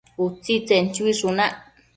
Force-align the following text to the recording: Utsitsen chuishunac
Utsitsen 0.25 0.89
chuishunac 0.95 1.55